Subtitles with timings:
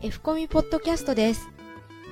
[0.00, 1.48] F コミポッドキャストです。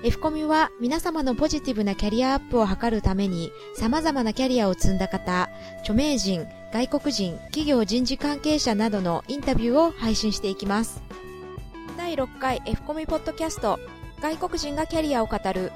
[0.02, 5.48] F コミは皆様のポジティブなキャリアアップを図るために様々なキャリアを積んだ方、
[5.82, 11.00] 著名人、外国人、企業人事関係者などのインタビューを配信していきます。
[11.96, 13.78] 第6回 F コミポッドキャスト
[14.20, 15.70] 外国人がキャリアを語る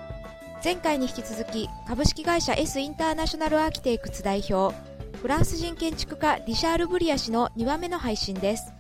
[0.65, 4.75] 前回に引き続き株式会社 S インターナショナルアーキテイクツ代表
[5.23, 8.73] フランス人建築家リシャール・ブリア氏の2話目の配信です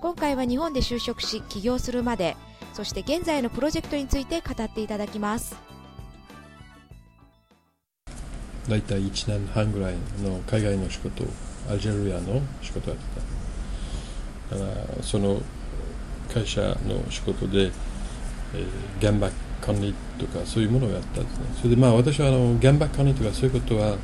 [0.00, 2.36] 今回は日本で就職し起業するまで
[2.78, 5.56] そして現在のプロジェクトについて語っていただきます。
[8.68, 11.24] 大体1年半ぐらいの海外の仕事
[11.68, 13.20] アルジェリアの仕事やって
[14.50, 14.58] た。
[14.58, 15.42] だからその
[16.32, 17.72] 会社の仕事で、
[18.54, 19.28] えー、現場
[19.60, 21.46] 管理とかそういうものをやったんですね。
[21.56, 23.96] それでまあ私はあの現場管理とかそういうことは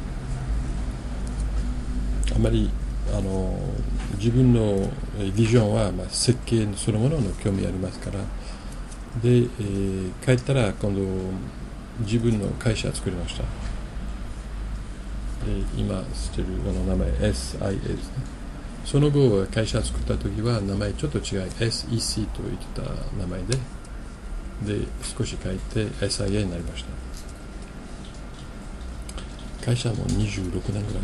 [2.34, 2.68] あまり
[3.16, 3.56] あの
[4.18, 4.90] 自分の
[5.36, 8.18] ビジョンは、まあ、設計そのものの興味ありますから
[9.22, 11.00] で、えー、帰ったら今度
[12.00, 13.42] 自分の会社作りました。
[15.44, 18.14] で今知ってるあの名前 SIA ですね。
[18.84, 21.24] その後会社作った時は名前ちょっと違い
[21.58, 23.56] SEC と言ってた名前で
[24.80, 26.90] で少し変えて SIA になりました。
[29.64, 31.02] 会社もう26年ぐらい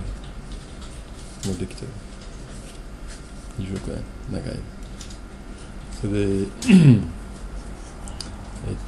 [1.46, 1.88] もうできてる。
[3.58, 4.58] 26年長い。
[6.00, 6.46] それで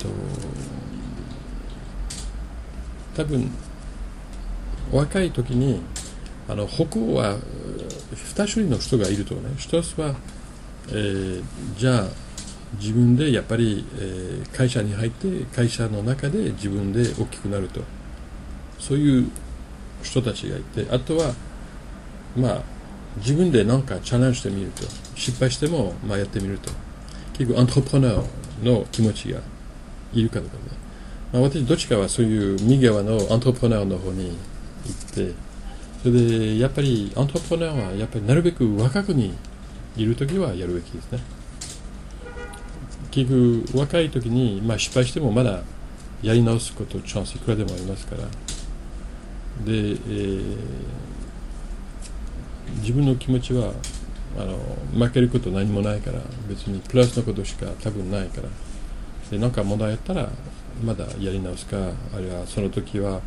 [0.02, 0.08] と
[3.16, 3.50] 多分
[4.92, 5.80] 若い時に
[6.48, 7.36] あの北欧は
[8.14, 9.50] 2種類の人がいるとね。
[9.56, 10.14] 1つは、
[10.88, 11.42] えー、
[11.76, 12.04] じゃあ
[12.80, 17.80] 自分でやっぱり、えー、会社に入って会社の中で自分で大きくなると。
[18.78, 19.30] そういう
[20.02, 20.86] 人たちがいて。
[20.90, 21.34] あとは
[22.36, 22.62] まあ
[23.18, 24.82] 自分で何かチャレンジしてみると。
[25.14, 26.70] 失敗しても、まあ、やってみると。
[27.34, 28.24] 結局アントレプレナー
[28.64, 29.40] の気持ちが
[30.12, 30.62] いるかどうかね、
[31.32, 34.36] まあ、私どっちかはそういう右側のアントレプレナーの方に
[34.84, 35.34] 行って
[36.02, 39.34] それでやっぱりアントレプレナーはやっぱりなるべく若くに
[39.96, 41.20] いる時はやるべきですね。
[43.10, 45.62] 結局若い時に、まあ、失敗してもまだ
[46.22, 48.22] やり直すことチャンスいくらでもありますから。
[48.22, 48.28] で、
[49.66, 50.56] えー、
[52.80, 53.72] 自分の気持ちは
[54.38, 54.58] あの
[55.06, 58.48] 負けること何もないから別にプラスのことしか多分ないから。
[59.32, 60.28] で何か問題あったら
[60.84, 61.78] まだやり直すか
[62.14, 63.20] あるいはその時はも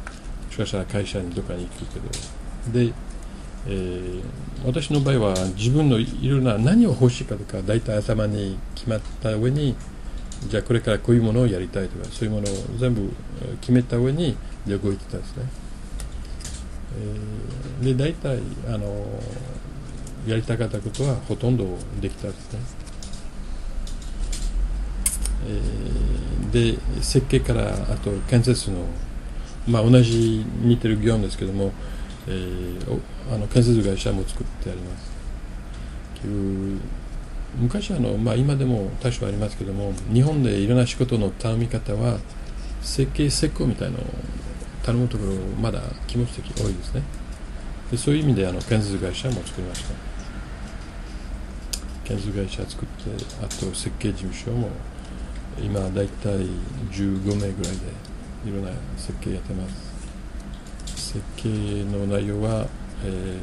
[0.52, 2.94] しかしたら会社にどっかに行くけどで、
[3.66, 4.22] えー、
[4.64, 9.76] 私の場合は自分のいろんな何を欲しいかとか大体頭に決まった上に
[10.48, 13.12] じゃあこれからこういうものをやりたいとかそういうものを全部
[13.62, 14.38] 決めた上に
[14.68, 15.44] 動いてたんですね、
[17.82, 19.08] えー、で大体あの
[20.28, 21.66] やりたかったことはほとんど
[22.00, 22.60] できたんですね、
[26.52, 28.86] で設計からあと建設の、
[29.68, 31.72] まあ、同じ似てる業務ですけども、
[32.28, 33.00] えー、
[33.34, 35.16] あの建設会社も作ってあります。
[37.58, 42.18] 昔あの、まあ、今でも多少ありますけども日本でいろんな仕事の頼み方は
[42.82, 44.02] 設計施工みたいのを
[44.84, 47.04] 頼むところまだ気持ち的多いですね。
[47.92, 49.94] でそういう意味であの建設会社も作りました。
[52.04, 54.70] 建設会社作ってあと設計事務所も
[55.62, 56.48] 今大体
[56.92, 58.06] 15名ぐらいで
[58.46, 59.96] いろんな設計やってます。
[61.14, 61.50] 設計
[61.86, 62.68] の内容は、
[63.04, 63.40] えー、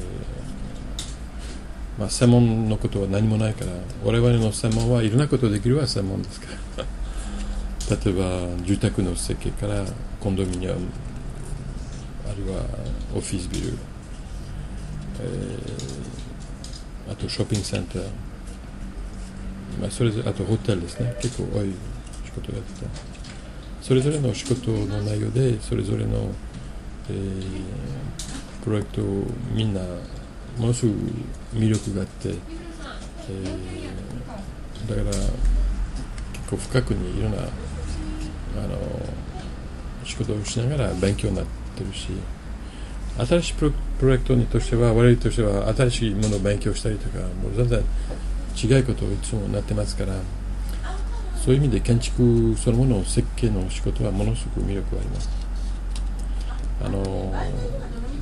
[1.98, 3.72] まあ、専門のことは何もないから
[4.04, 6.84] 我々の専門はいろんなことできるは専門ですから。
[8.04, 9.84] 例えば住宅の設計から
[10.20, 10.78] コンドミニアム
[12.26, 12.62] あるいは
[13.14, 13.76] オフィスビル、
[15.20, 18.02] えー、あとショッピングセンター。
[19.80, 21.16] まあ、それぞれあとホテルですね。
[21.20, 21.72] 結構多い。
[22.34, 23.22] 仕事をやってた。
[23.82, 26.30] それぞれの仕事の内容でそれぞれの、
[27.10, 29.80] えー、プロジェクトをみんな
[30.56, 30.98] ものすごく
[31.54, 35.30] 魅力があって、えー、だから結
[36.48, 37.42] 構深くにいろんなあ
[38.68, 38.78] の
[40.04, 41.44] 仕事をしながら勉強になっ
[41.76, 42.08] てるし
[43.18, 47.82] 新しいプロプロジェクトにとしては我々としては新しいものを勉強したりとかもう全然
[48.54, 50.14] 違うことをいつもなってますから
[51.44, 55.28] そういう意味で建築そのものの設計の仕事はものすごく魅力があります。
[56.84, 57.32] あの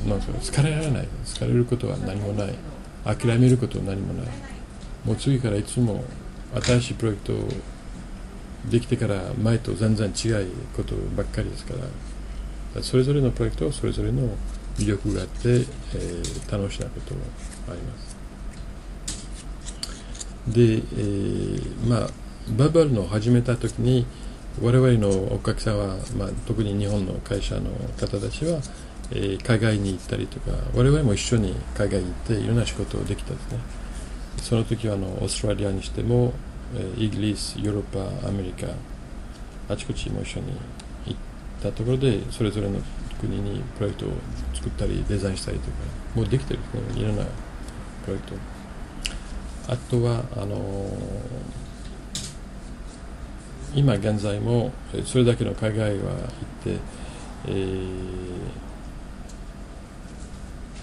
[0.08, 1.08] なんか疲れられない。
[1.26, 2.54] 疲れることは何もない。
[3.04, 4.26] 諦めることは何もない。
[5.04, 6.02] もう次からいつも
[6.62, 7.54] 新しいプロジェクト
[8.70, 11.74] できてから前と全然違うことばっかりですか
[12.74, 12.82] ら。
[12.82, 14.30] それぞれのプロジェクトはそれぞれの
[14.78, 17.20] 魅力があって、えー、楽しなことも
[17.68, 18.16] あります。
[20.48, 22.19] で、えー、まあ
[22.56, 24.06] バブルの始めた時に
[24.60, 28.60] 我々のお客さんは、まあ、特に日本の会社の方たちは、
[29.12, 33.58] えー、海外に行ったりとか我々も一緒に海外に行っていろんな仕事をできたですね。
[34.38, 36.32] その時はあのオーストラリアにしても、
[36.74, 38.66] えー、イギリスヨーロッパアメリカ
[39.68, 40.46] あちこちも一緒に
[41.06, 41.18] 行っ
[41.62, 42.80] たところでそれぞれの
[43.20, 44.12] 国にプロジェクトを
[44.54, 45.72] 作ったりデザインしたりとか
[46.16, 47.02] もうできてるですね。
[47.02, 47.24] いろんな
[48.04, 49.72] プロジェクト。
[49.72, 51.69] あとはあのー
[53.74, 54.72] 今現在も
[55.04, 56.26] それだけの海外は行っ
[56.64, 56.78] て、
[57.46, 57.84] えー、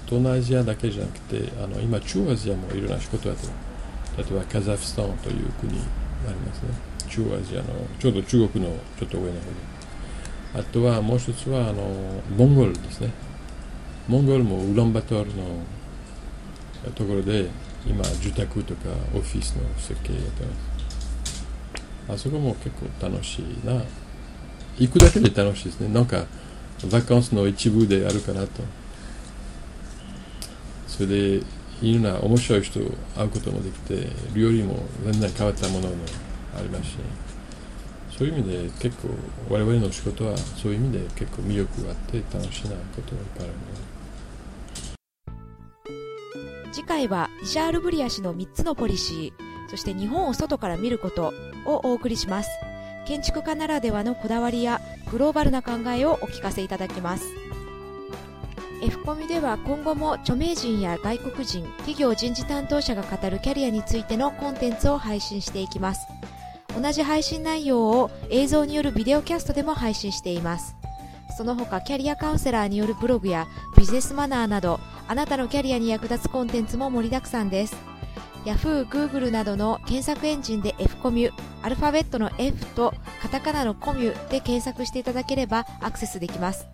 [0.06, 3.54] 東南アジアだけじゃなくてあの今中アジアもいろんな仕事をやってる。
[4.18, 5.80] 例えばカザフスタンという国が
[6.28, 6.70] ありますね。
[7.10, 7.68] 中アジアの
[8.00, 9.42] ちょうど中国のちょっと上の方で。
[10.56, 11.84] あとはもう一つはあの
[12.36, 13.12] モンゴルですね。
[14.08, 15.44] モンゴルもウランバトルの
[16.96, 17.50] ところで
[17.86, 20.77] 今住宅とかオフィスの設計やってます。
[22.10, 23.84] あそこも結構楽しいな。
[24.78, 25.90] 行くだけで楽しいですね。
[25.90, 26.26] なんか
[26.92, 28.64] バカンスの一部であるかなと。
[30.88, 31.44] それで
[31.82, 32.80] いろんな面白い人
[33.16, 35.96] 会うこともできて料理も全然変わったものも
[36.58, 36.98] ありますし。
[38.18, 39.10] そういう意味で結構
[39.48, 43.54] 我々の仕事はそういう意味で結構魅力があって楽しいなことがいっぱいある
[46.74, 49.57] 次回はイシャール・ブリア氏の3つのポリシー。
[49.70, 51.34] そして日本を外から見ること
[51.66, 52.50] をお送りします。
[53.06, 54.82] 建築家ならではのこだわりや
[55.12, 57.26] グローバルな考えをお聞かせいただきます。
[58.82, 66.08] F コミでは今後も著名人や外国人企業人事担当者が語るキャリアについてのコンテンツを配信していきます。
[66.80, 70.76] 同じ配信内容を映像によるビデオキャストでも配信しています。
[71.36, 73.48] その他キャリアカウンセラーによるブログや
[73.78, 77.97] ビジネスマナーなどあなたのキャリアに役立つコンテンツも盛りだくさんです。
[78.48, 81.34] Yahoo、Google などの検索エンジンで F コミュ、
[81.64, 86.66] アルファベットの F とカタカナのコミュで検索していただければアクセスできます。